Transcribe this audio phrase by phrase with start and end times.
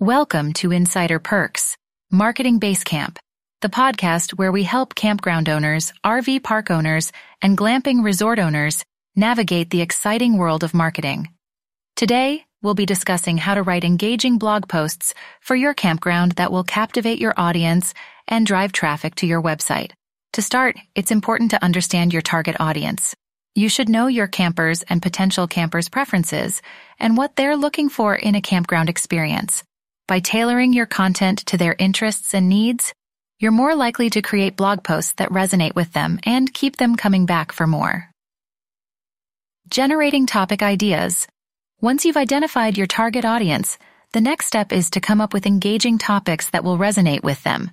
[0.00, 1.74] Welcome to Insider Perks,
[2.12, 3.16] Marketing Basecamp,
[3.62, 9.70] the podcast where we help campground owners, RV park owners, and glamping resort owners navigate
[9.70, 11.30] the exciting world of marketing.
[11.96, 16.62] Today, we'll be discussing how to write engaging blog posts for your campground that will
[16.62, 17.94] captivate your audience
[18.28, 19.92] and drive traffic to your website.
[20.34, 23.14] To start, it's important to understand your target audience.
[23.54, 26.60] You should know your campers and potential campers' preferences
[26.98, 29.64] and what they're looking for in a campground experience.
[30.08, 32.94] By tailoring your content to their interests and needs,
[33.40, 37.26] you're more likely to create blog posts that resonate with them and keep them coming
[37.26, 38.08] back for more.
[39.68, 41.26] Generating topic ideas.
[41.80, 43.78] Once you've identified your target audience,
[44.12, 47.72] the next step is to come up with engaging topics that will resonate with them.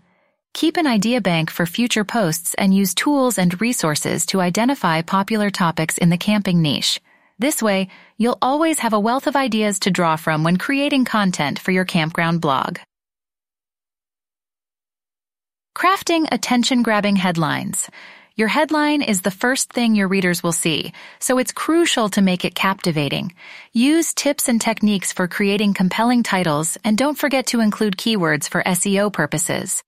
[0.55, 5.51] Keep an idea bank for future posts and use tools and resources to identify popular
[5.51, 6.99] topics in the camping niche.
[7.39, 11.59] This way, you'll always have a wealth of ideas to draw from when creating content
[11.59, 12.79] for your campground blog.
[15.75, 17.89] Crafting attention-grabbing headlines.
[18.35, 22.45] Your headline is the first thing your readers will see, so it's crucial to make
[22.45, 23.33] it captivating.
[23.73, 28.63] Use tips and techniques for creating compelling titles and don't forget to include keywords for
[28.63, 29.83] SEO purposes.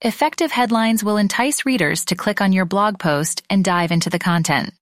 [0.00, 4.18] Effective headlines will entice readers to click on your blog post and dive into the
[4.18, 4.74] content.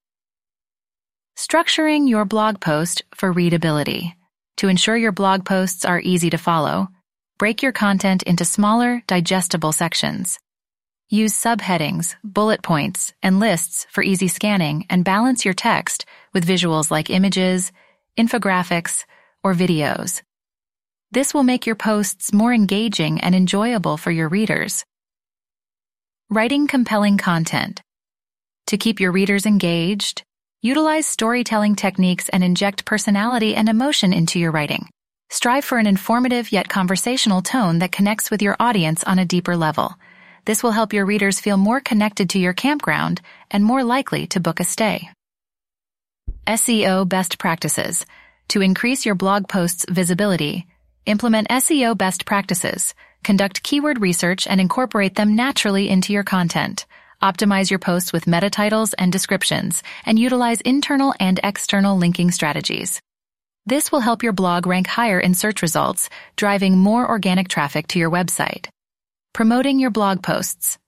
[1.43, 4.15] Structuring your blog post for readability.
[4.59, 6.87] To ensure your blog posts are easy to follow,
[7.37, 10.39] break your content into smaller, digestible sections.
[11.11, 16.93] Use subheadings, bullet points, and lists for easy scanning and balance your text with visuals
[16.93, 17.73] like images,
[18.17, 19.05] infographics,
[19.43, 20.23] or videos.
[21.11, 24.85] This will make your posts more engaging and enjoyable for your readers.
[26.31, 27.83] Writing compelling content.
[28.69, 30.23] To keep your readers engaged,
[30.63, 34.89] utilize storytelling techniques and inject personality and emotion into your writing.
[35.29, 39.57] Strive for an informative yet conversational tone that connects with your audience on a deeper
[39.57, 39.95] level.
[40.47, 44.41] This will help your readers feel more connected to your campground and more likely to
[44.41, 45.11] book a stay.
[46.47, 48.07] SEO best practices.
[48.49, 50.67] To increase your blog post's visibility,
[51.05, 56.87] implement SEO best practices Conduct keyword research and incorporate them naturally into your content.
[57.23, 63.01] Optimize your posts with meta titles and descriptions, and utilize internal and external linking strategies.
[63.65, 67.99] This will help your blog rank higher in search results, driving more organic traffic to
[68.01, 68.67] your website.
[69.33, 70.79] Promoting your blog posts.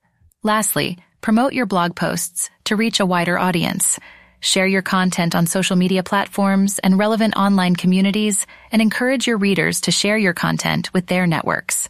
[0.43, 3.97] Lastly, promote your blog posts to reach a wider audience.
[4.41, 9.79] Share your content on social media platforms and relevant online communities, and encourage your readers
[9.81, 11.87] to share your content with their networks.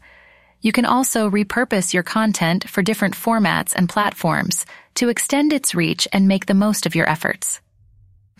[0.65, 4.65] You can also repurpose your content for different formats and platforms
[4.95, 7.61] to extend its reach and make the most of your efforts.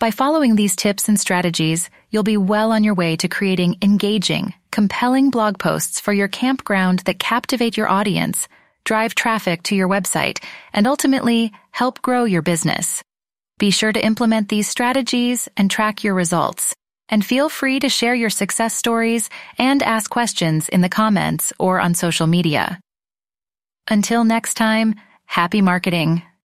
[0.00, 4.54] By following these tips and strategies, you'll be well on your way to creating engaging,
[4.72, 8.48] compelling blog posts for your campground that captivate your audience,
[8.82, 10.42] drive traffic to your website,
[10.72, 13.04] and ultimately help grow your business.
[13.60, 16.74] Be sure to implement these strategies and track your results
[17.08, 21.80] and feel free to share your success stories and ask questions in the comments or
[21.80, 22.80] on social media.
[23.88, 24.96] Until next time,
[25.26, 26.22] happy marketing.